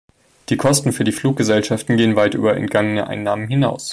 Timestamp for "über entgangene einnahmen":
2.33-3.47